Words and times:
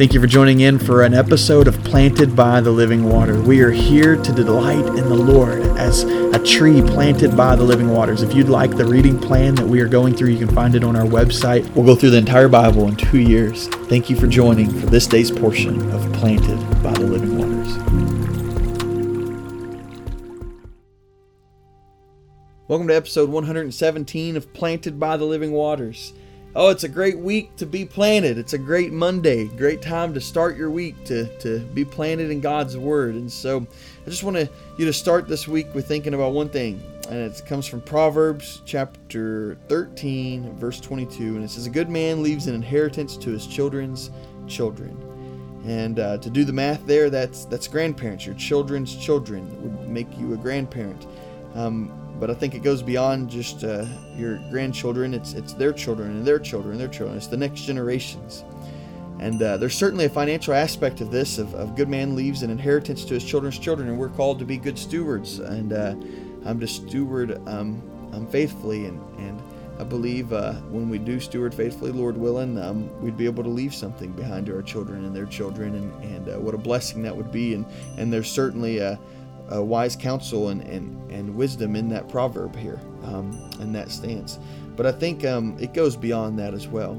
Thank 0.00 0.14
you 0.14 0.20
for 0.22 0.26
joining 0.26 0.60
in 0.60 0.78
for 0.78 1.02
an 1.02 1.12
episode 1.12 1.68
of 1.68 1.76
Planted 1.84 2.34
by 2.34 2.62
the 2.62 2.70
Living 2.70 3.04
Water. 3.04 3.38
We 3.38 3.60
are 3.60 3.70
here 3.70 4.16
to 4.16 4.32
delight 4.32 4.86
in 4.86 5.10
the 5.10 5.14
Lord 5.14 5.60
as 5.76 6.04
a 6.04 6.38
tree 6.42 6.80
planted 6.80 7.36
by 7.36 7.54
the 7.54 7.64
living 7.64 7.90
waters. 7.90 8.22
If 8.22 8.32
you'd 8.32 8.48
like 8.48 8.78
the 8.78 8.86
reading 8.86 9.18
plan 9.18 9.56
that 9.56 9.66
we 9.66 9.82
are 9.82 9.88
going 9.88 10.14
through, 10.16 10.30
you 10.30 10.38
can 10.38 10.54
find 10.54 10.74
it 10.74 10.84
on 10.84 10.96
our 10.96 11.04
website. 11.04 11.68
We'll 11.74 11.84
go 11.84 11.94
through 11.94 12.12
the 12.12 12.16
entire 12.16 12.48
Bible 12.48 12.88
in 12.88 12.96
two 12.96 13.20
years. 13.20 13.68
Thank 13.90 14.08
you 14.08 14.16
for 14.16 14.26
joining 14.26 14.70
for 14.70 14.86
this 14.86 15.06
day's 15.06 15.30
portion 15.30 15.90
of 15.90 16.10
Planted 16.14 16.58
by 16.82 16.92
the 16.92 17.00
Living 17.00 17.36
Waters. 17.36 17.76
Welcome 22.68 22.88
to 22.88 22.96
episode 22.96 23.28
117 23.28 24.38
of 24.38 24.50
Planted 24.54 24.98
by 24.98 25.18
the 25.18 25.26
Living 25.26 25.52
Waters. 25.52 26.14
Oh, 26.56 26.68
it's 26.68 26.82
a 26.82 26.88
great 26.88 27.16
week 27.16 27.54
to 27.56 27.66
be 27.66 27.84
planted. 27.84 28.36
It's 28.36 28.54
a 28.54 28.58
great 28.58 28.92
Monday, 28.92 29.46
great 29.46 29.80
time 29.80 30.12
to 30.14 30.20
start 30.20 30.56
your 30.56 30.68
week 30.68 31.04
to, 31.04 31.26
to 31.38 31.60
be 31.60 31.84
planted 31.84 32.32
in 32.32 32.40
God's 32.40 32.76
Word. 32.76 33.14
And 33.14 33.30
so 33.30 33.64
I 34.04 34.10
just 34.10 34.24
want 34.24 34.36
to, 34.36 34.50
you 34.76 34.84
to 34.84 34.92
start 34.92 35.28
this 35.28 35.46
week 35.46 35.72
with 35.76 35.86
thinking 35.86 36.12
about 36.12 36.32
one 36.32 36.48
thing, 36.48 36.82
and 37.08 37.18
it 37.18 37.40
comes 37.46 37.68
from 37.68 37.80
Proverbs 37.82 38.62
chapter 38.64 39.58
13, 39.68 40.56
verse 40.56 40.80
22. 40.80 41.36
And 41.36 41.44
it 41.44 41.50
says, 41.50 41.66
A 41.66 41.70
good 41.70 41.88
man 41.88 42.20
leaves 42.20 42.48
an 42.48 42.56
inheritance 42.56 43.16
to 43.18 43.30
his 43.30 43.46
children's 43.46 44.10
children. 44.48 44.96
And 45.66 46.00
uh, 46.00 46.18
to 46.18 46.30
do 46.30 46.44
the 46.44 46.52
math 46.52 46.84
there, 46.84 47.10
that's 47.10 47.44
that's 47.44 47.68
grandparents. 47.68 48.26
Your 48.26 48.34
children's 48.34 48.96
children 48.96 49.46
would 49.62 49.88
make 49.88 50.18
you 50.18 50.34
a 50.34 50.36
grandparent. 50.36 51.06
Um, 51.54 51.92
but 52.20 52.30
I 52.30 52.34
think 52.34 52.54
it 52.54 52.62
goes 52.62 52.82
beyond 52.82 53.30
just 53.30 53.64
uh, 53.64 53.86
your 54.14 54.36
grandchildren. 54.50 55.14
It's 55.14 55.32
it's 55.32 55.54
their 55.54 55.72
children 55.72 56.10
and 56.10 56.24
their 56.24 56.38
children 56.38 56.72
and 56.72 56.80
their 56.80 56.88
children. 56.88 57.16
It's 57.16 57.26
the 57.26 57.36
next 57.38 57.62
generations. 57.62 58.44
And 59.18 59.42
uh, 59.42 59.56
there's 59.58 59.74
certainly 59.74 60.06
a 60.06 60.10
financial 60.10 60.54
aspect 60.54 61.00
of 61.00 61.10
this. 61.10 61.38
Of, 61.38 61.54
of 61.54 61.76
good 61.76 61.88
man 61.88 62.14
leaves 62.14 62.42
an 62.42 62.50
inheritance 62.50 63.04
to 63.06 63.14
his 63.14 63.24
children's 63.24 63.58
children, 63.58 63.88
and 63.88 63.98
we're 63.98 64.08
called 64.08 64.38
to 64.38 64.44
be 64.44 64.56
good 64.56 64.78
stewards. 64.78 65.40
And 65.40 65.72
uh, 65.72 65.94
I'm 66.44 66.60
to 66.60 66.66
steward 66.66 67.32
um, 67.48 67.82
um, 68.12 68.26
faithfully, 68.26 68.86
and 68.86 69.00
and 69.18 69.42
I 69.78 69.84
believe 69.84 70.32
uh, 70.32 70.54
when 70.70 70.90
we 70.90 70.98
do 70.98 71.20
steward 71.20 71.54
faithfully, 71.54 71.90
Lord 71.90 72.16
willing, 72.16 72.58
um, 72.58 73.00
we'd 73.00 73.16
be 73.16 73.24
able 73.24 73.42
to 73.44 73.48
leave 73.48 73.74
something 73.74 74.12
behind 74.12 74.46
to 74.46 74.56
our 74.56 74.62
children 74.62 75.06
and 75.06 75.16
their 75.16 75.26
children, 75.26 75.74
and 75.74 76.04
and 76.04 76.28
uh, 76.28 76.38
what 76.38 76.54
a 76.54 76.58
blessing 76.58 77.02
that 77.02 77.16
would 77.16 77.32
be. 77.32 77.54
And 77.54 77.66
and 77.98 78.12
there's 78.12 78.30
certainly 78.30 78.78
a 78.78 78.98
uh, 79.52 79.62
wise 79.62 79.96
counsel 79.96 80.48
and, 80.48 80.62
and, 80.62 81.10
and 81.10 81.34
wisdom 81.34 81.76
in 81.76 81.88
that 81.88 82.08
proverb 82.08 82.54
here, 82.56 82.80
um, 83.04 83.50
and 83.60 83.74
that 83.74 83.90
stance. 83.90 84.38
But 84.76 84.86
I 84.86 84.92
think 84.92 85.24
um, 85.24 85.56
it 85.60 85.74
goes 85.74 85.96
beyond 85.96 86.38
that 86.38 86.54
as 86.54 86.68
well, 86.68 86.92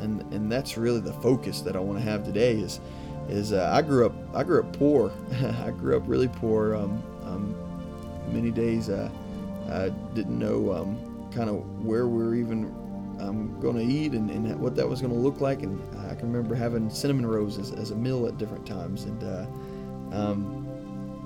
and 0.00 0.20
and 0.32 0.50
that's 0.50 0.76
really 0.76 1.00
the 1.00 1.12
focus 1.14 1.60
that 1.62 1.76
I 1.76 1.80
want 1.80 1.98
to 1.98 2.04
have 2.04 2.24
today. 2.24 2.52
Is 2.52 2.80
is 3.28 3.52
uh, 3.52 3.70
I 3.72 3.82
grew 3.82 4.06
up 4.06 4.14
I 4.34 4.44
grew 4.44 4.60
up 4.60 4.76
poor. 4.76 5.12
I 5.64 5.70
grew 5.70 5.96
up 5.96 6.02
really 6.06 6.28
poor. 6.28 6.74
Um, 6.76 7.02
um 7.24 7.54
many 8.32 8.50
days 8.50 8.88
uh, 8.88 9.10
I 9.70 9.88
didn't 10.14 10.38
know 10.38 10.72
um, 10.72 11.30
kind 11.34 11.50
of 11.50 11.84
where 11.84 12.06
we 12.06 12.22
were 12.22 12.34
even 12.34 12.64
um, 13.20 13.58
going 13.60 13.76
to 13.76 13.84
eat 13.84 14.12
and, 14.12 14.30
and, 14.30 14.58
what 14.60 14.74
that 14.76 14.88
was 14.88 15.00
going 15.00 15.12
to 15.12 15.18
look 15.18 15.40
like. 15.40 15.62
And 15.62 15.80
I 16.10 16.14
can 16.14 16.32
remember 16.32 16.54
having 16.54 16.90
cinnamon 16.90 17.26
rolls 17.26 17.58
as, 17.58 17.72
as 17.72 17.90
a 17.90 17.96
meal 17.96 18.26
at 18.26 18.38
different 18.38 18.66
times. 18.66 19.04
And 19.04 19.22
uh, 19.22 19.46
um, 20.12 20.68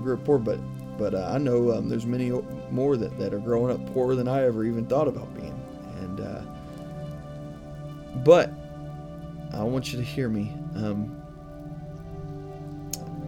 grew 0.01 0.15
up 0.15 0.25
poor, 0.25 0.37
but 0.37 0.59
but 0.97 1.15
uh, 1.15 1.31
I 1.33 1.37
know 1.37 1.71
um, 1.71 1.87
there's 1.87 2.05
many 2.05 2.29
more 2.71 2.97
that, 2.97 3.17
that 3.19 3.33
are 3.33 3.39
growing 3.39 3.73
up 3.73 3.93
poorer 3.93 4.15
than 4.15 4.27
I 4.27 4.43
ever 4.43 4.65
even 4.65 4.85
thought 4.85 5.07
about 5.07 5.33
being. 5.33 5.57
And 6.01 6.19
uh, 6.19 6.41
but 8.17 8.51
I 9.53 9.63
want 9.63 9.93
you 9.93 9.97
to 9.97 10.03
hear 10.03 10.27
me. 10.27 10.53
Um, 10.75 11.15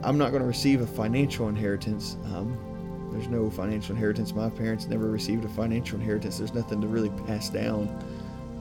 I'm 0.04 0.18
not 0.18 0.32
going 0.32 0.42
to 0.42 0.48
receive 0.48 0.82
a 0.82 0.88
financial 0.88 1.48
inheritance. 1.48 2.18
Um, 2.34 3.10
there's 3.14 3.28
no 3.28 3.50
financial 3.50 3.96
inheritance. 3.96 4.34
My 4.34 4.50
parents 4.50 4.88
never 4.88 5.10
received 5.10 5.46
a 5.46 5.50
financial 5.50 6.00
inheritance. 6.00 6.40
There's 6.40 6.54
nothing 6.54 6.82
to 6.82 6.88
really 6.88 7.12
pass 7.26 7.50
down 7.50 7.88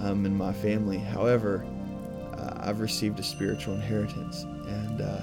um, 0.00 0.24
in 0.26 0.36
my 0.36 0.52
family. 0.52 0.98
However, 0.98 1.66
uh, 2.36 2.54
I've 2.58 2.80
received 2.80 3.18
a 3.18 3.22
spiritual 3.22 3.74
inheritance, 3.74 4.42
and 4.42 5.00
uh, 5.00 5.20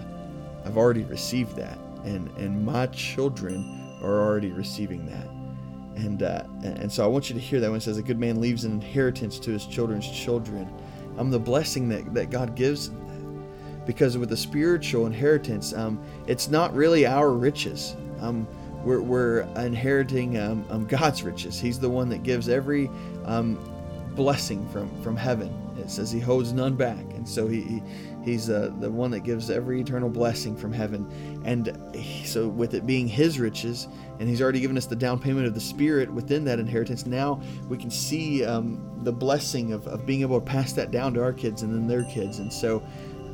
I've 0.65 0.77
already 0.77 1.03
received 1.03 1.55
that 1.55 1.77
and 2.03 2.29
and 2.37 2.65
my 2.65 2.87
children 2.87 3.97
are 4.01 4.21
already 4.21 4.51
receiving 4.51 5.05
that. 5.07 5.27
And 5.95 6.23
uh, 6.23 6.43
and 6.63 6.91
so 6.91 7.03
I 7.03 7.07
want 7.07 7.29
you 7.29 7.35
to 7.35 7.41
hear 7.41 7.59
that 7.59 7.69
when 7.69 7.77
it 7.77 7.83
says 7.83 7.97
a 7.97 8.03
good 8.03 8.19
man 8.19 8.39
leaves 8.39 8.63
an 8.65 8.71
inheritance 8.71 9.39
to 9.39 9.51
his 9.51 9.65
children's 9.65 10.09
children. 10.09 10.71
I'm 11.17 11.31
the 11.31 11.39
blessing 11.39 11.89
that, 11.89 12.13
that 12.13 12.29
God 12.29 12.55
gives 12.55 12.91
because 13.87 14.17
with 14.17 14.29
the 14.29 14.37
spiritual 14.37 15.07
inheritance, 15.07 15.73
um, 15.73 15.99
it's 16.27 16.49
not 16.49 16.75
really 16.75 17.07
our 17.07 17.31
riches. 17.31 17.95
Um, 18.19 18.47
we're, 18.83 19.01
we're 19.01 19.41
inheriting 19.55 20.37
um, 20.37 20.65
um 20.69 20.85
God's 20.85 21.23
riches. 21.23 21.59
He's 21.59 21.79
the 21.79 21.89
one 21.89 22.09
that 22.09 22.21
gives 22.21 22.49
every 22.49 22.91
um, 23.25 23.57
blessing 24.17 24.67
from, 24.69 24.89
from 25.01 25.15
heaven. 25.15 25.53
It 25.77 25.89
says 25.89 26.11
he 26.11 26.19
holds 26.19 26.51
none 26.51 26.75
back. 26.75 27.05
And 27.13 27.27
so 27.27 27.47
he, 27.47 27.61
he 27.61 27.83
He's 28.27 28.49
uh, 28.49 28.73
the 28.81 28.91
one 28.91 29.09
that 29.11 29.21
gives 29.21 29.49
every 29.49 29.79
eternal 29.79 30.09
blessing 30.09 30.57
from 30.57 30.73
heaven. 30.73 31.09
And 31.45 31.73
so, 32.25 32.49
with 32.49 32.73
it 32.73 32.85
being 32.85 33.07
His 33.07 33.39
riches, 33.39 33.87
and 34.19 34.27
He's 34.27 34.41
already 34.41 34.59
given 34.59 34.77
us 34.77 34.85
the 34.85 34.97
down 34.97 35.17
payment 35.17 35.47
of 35.47 35.53
the 35.53 35.61
Spirit 35.61 36.11
within 36.11 36.43
that 36.43 36.59
inheritance, 36.59 37.05
now 37.05 37.41
we 37.69 37.77
can 37.77 37.89
see 37.89 38.43
um, 38.43 38.99
the 39.03 39.13
blessing 39.13 39.71
of, 39.71 39.87
of 39.87 40.05
being 40.05 40.21
able 40.21 40.41
to 40.41 40.45
pass 40.45 40.73
that 40.73 40.91
down 40.91 41.13
to 41.13 41.23
our 41.23 41.31
kids 41.31 41.61
and 41.61 41.73
then 41.73 41.87
their 41.87 42.03
kids. 42.03 42.39
And 42.39 42.51
so, 42.51 42.83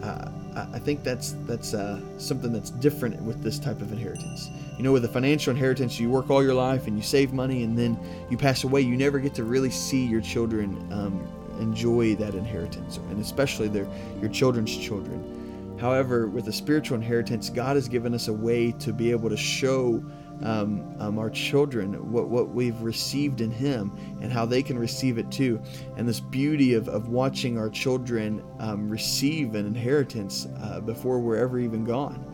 uh, 0.03 0.29
I 0.56 0.80
think 0.80 1.03
that's 1.03 1.36
that's 1.46 1.74
uh, 1.74 2.00
something 2.18 2.53
that's 2.53 2.69
different 2.69 3.22
with 3.22 3.41
this 3.41 3.59
type 3.59 3.81
of 3.81 3.91
inheritance. 3.91 4.50
You 4.78 4.84
know, 4.84 4.91
with 4.91 5.06
a 5.06 5.08
financial 5.08 5.52
inheritance, 5.52 6.00
you 6.00 6.09
work 6.09 6.30
all 6.30 6.44
your 6.44 6.53
life 6.53 6.88
and 6.88 6.97
you 6.97 7.03
save 7.03 7.34
money, 7.34 7.64
and 7.64 7.78
then 7.78 7.97
you 8.30 8.38
pass 8.38 8.64
away. 8.64 8.81
You 8.81 8.96
never 8.96 9.19
get 9.19 9.34
to 9.36 9.44
really 9.44 9.69
see 9.69 10.06
your 10.06 10.22
children 10.22 10.88
um, 10.91 11.28
enjoy 11.59 12.16
that 12.16 12.36
inheritance, 12.36 12.97
and 12.97 13.19
especially 13.19 13.68
their 13.68 13.88
your 14.22 14.30
children's 14.30 14.75
children. 14.75 15.78
However, 15.80 16.28
with 16.28 16.47
a 16.47 16.53
spiritual 16.53 16.96
inheritance, 16.96 17.50
God 17.50 17.75
has 17.75 17.88
given 17.88 18.14
us 18.14 18.28
a 18.28 18.34
way 18.34 18.72
to 18.74 18.94
be 18.94 19.12
able 19.12 19.30
to 19.30 19.38
show 19.38 20.03
um, 20.43 20.95
um, 20.99 21.17
our 21.17 21.29
children 21.29 21.93
what, 22.11 22.27
what 22.27 22.49
we've 22.49 22.79
received 22.81 23.41
in 23.41 23.49
Him 23.49 23.91
and 24.21 24.31
how 24.31 24.45
they 24.45 24.61
can 24.61 24.77
receive 24.77 25.17
it 25.17 25.31
too. 25.31 25.61
And 25.97 26.07
this 26.07 26.19
beauty 26.19 26.73
of, 26.73 26.87
of 26.89 27.09
watching 27.09 27.57
our 27.57 27.69
children 27.69 28.43
um, 28.59 28.89
receive 28.89 29.55
an 29.55 29.65
inheritance 29.65 30.47
uh, 30.61 30.81
before 30.81 31.19
we're 31.19 31.37
ever 31.37 31.59
even 31.59 31.85
gone. 31.85 32.25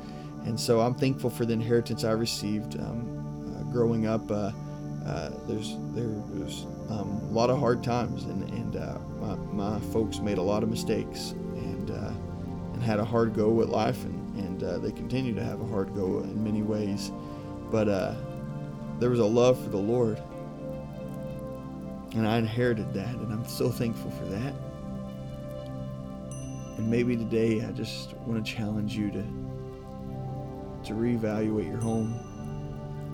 And 0.46 0.60
so 0.60 0.82
I'm 0.82 0.96
thankful 0.96 1.30
for 1.30 1.46
the 1.46 1.54
inheritance 1.54 2.04
I 2.04 2.12
received 2.12 2.80
um, 2.80 3.56
uh, 3.56 3.72
growing 3.72 4.08
up. 4.08 4.30
Uh, 4.30 4.52
uh, 5.06 5.32
there's 5.48 5.78
there 5.94 6.08
was 6.08 6.66
um, 6.90 7.22
a 7.30 7.34
lot 7.34 7.50
of 7.50 7.60
hard 7.60 7.84
times, 7.84 8.24
and 8.24 8.44
and 8.50 8.76
uh, 8.76 8.98
my, 9.20 9.36
my 9.36 9.80
folks 9.92 10.20
made 10.20 10.38
a 10.38 10.42
lot 10.42 10.64
of 10.64 10.70
mistakes, 10.70 11.32
and 11.56 11.92
uh, 11.92 12.12
and 12.74 12.84
had 12.84 13.00
a 13.00 13.06
hard 13.06 13.34
go 13.34 13.62
at 13.62 13.70
life, 13.70 14.04
and 14.06 14.16
and 14.40 14.84
they 14.84 14.92
continue 14.92 15.34
to 15.34 15.44
have 15.44 15.62
a 15.62 15.66
hard 15.68 15.94
go 15.96 16.20
in 16.20 16.44
many 16.44 16.62
ways, 16.62 17.12
but 17.72 17.88
uh, 17.88 18.16
there 19.00 19.10
was 19.10 19.20
a 19.20 19.26
love 19.26 19.62
for 19.62 19.70
the 19.70 19.78
Lord, 19.78 20.22
and 22.14 22.28
I 22.28 22.38
inherited 22.38 22.94
that, 22.94 23.16
and 23.16 23.32
I'm 23.32 23.46
so 23.46 23.70
thankful 23.70 24.12
for 24.12 24.26
that. 24.26 24.54
And 26.78 26.90
maybe 26.90 27.16
today 27.18 27.64
I 27.66 27.72
just 27.72 28.14
want 28.20 28.44
to 28.46 28.52
challenge 28.52 28.96
you 28.96 29.12
to 29.12 29.24
to 30.86 30.94
reevaluate 30.94 31.68
your 31.68 31.80
home 31.80 32.18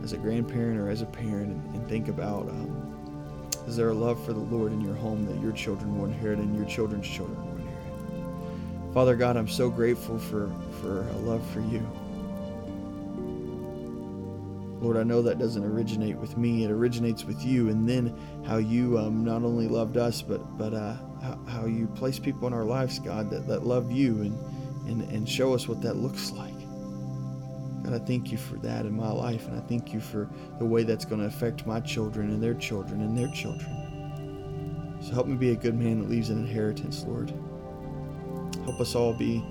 as 0.04 0.14
a 0.14 0.18
grandparent 0.18 0.80
or 0.80 0.88
as 0.88 1.02
a 1.02 1.06
parent 1.06 1.52
and, 1.52 1.76
and 1.76 1.90
think 1.90 2.08
about 2.08 2.48
um, 2.48 2.86
is 3.68 3.76
there 3.76 3.90
a 3.90 3.94
love 3.94 4.24
for 4.24 4.34
the 4.34 4.40
Lord 4.40 4.72
in 4.72 4.82
your 4.82 4.94
home 4.94 5.26
that 5.26 5.42
your 5.42 5.52
children 5.52 5.98
will 5.98 6.06
inherit 6.06 6.38
and 6.38 6.56
your 6.56 6.66
children's 6.66 7.08
children 7.08 7.38
will 7.44 7.58
inherit? 7.58 8.94
Father 8.94 9.16
God, 9.16 9.36
I'm 9.36 9.48
so 9.48 9.70
grateful 9.70 10.20
for, 10.20 10.52
for 10.80 11.08
a 11.08 11.18
love 11.18 11.44
for 11.50 11.62
you. 11.62 11.86
Lord, 14.86 14.98
I 14.98 15.04
know 15.04 15.24
that 15.24 15.40
doesn't 15.40 15.66
originate 15.66 16.16
with 16.16 16.38
me; 16.38 16.64
it 16.64 16.70
originates 16.70 17.26
with 17.26 17.44
you, 17.44 17.70
and 17.70 17.90
then 17.90 18.16
how 18.46 18.58
you 18.58 19.00
um, 19.00 19.26
not 19.26 19.42
only 19.42 19.68
loved 19.68 19.98
us, 19.98 20.22
but 20.22 20.60
but 20.60 20.76
uh, 20.76 20.94
how, 21.24 21.40
how, 21.48 21.66
you 21.66 21.88
place 21.88 22.20
people 22.20 22.46
in 22.46 22.54
our 22.54 22.64
lives, 22.64 23.00
God, 23.00 23.32
that, 23.32 23.48
that 23.48 23.66
love 23.66 23.92
you 23.92 24.22
and, 24.22 24.40
and 24.88 25.02
and 25.12 25.28
show 25.28 25.56
us 25.56 25.68
what 25.68 25.82
that 25.82 25.96
looks 25.96 26.30
like. 26.34 26.54
God, 27.84 27.96
I 27.96 28.06
thank 28.06 28.32
you 28.32 28.38
for 28.38 28.58
that 28.58 28.86
in 28.86 28.96
my 28.96 29.12
life, 29.12 29.48
and 29.48 29.58
I 29.58 29.62
thank 29.62 29.92
you 29.92 30.00
for 30.00 30.30
the 30.60 30.66
way 30.66 30.84
that's 30.84 31.04
going 31.04 31.20
to 31.20 31.26
affect 31.26 31.66
my 31.66 31.80
children 31.80 32.30
and 32.30 32.44
their 32.44 32.54
children 32.54 33.02
and 33.02 33.18
their 33.18 33.30
children. 33.30 35.00
So 35.02 35.14
help 35.14 35.26
me 35.26 35.36
be 35.36 35.50
a 35.50 35.56
good 35.56 35.74
man 35.74 36.02
that 36.02 36.10
leaves 36.12 36.30
an 36.30 36.38
inheritance, 36.38 37.06
Lord. 37.08 37.34
Help 38.66 38.80
us 38.80 38.94
all 38.94 39.16
be 39.16 39.44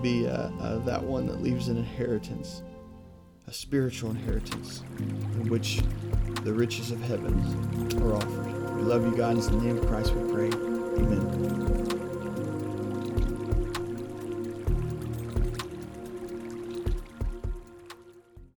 be 0.00 0.26
uh, 0.26 0.48
uh, 0.62 0.78
that 0.86 1.02
one 1.02 1.26
that 1.26 1.42
leaves 1.42 1.68
an 1.68 1.76
inheritance, 1.76 2.62
a 3.48 3.52
spiritual 3.52 4.10
inheritance, 4.10 4.82
in 4.98 5.48
which 5.48 5.80
the 6.44 6.52
riches 6.52 6.90
of 6.90 7.00
heaven 7.00 7.32
are 8.02 8.14
offered. 8.14 8.76
We 8.76 8.82
love 8.82 9.06
you, 9.06 9.16
God. 9.16 9.38
In 9.38 9.40
the 9.40 9.64
name 9.64 9.78
of 9.78 9.86
Christ, 9.86 10.14
we 10.14 10.30
pray. 10.30 10.48
Amen. 10.48 11.87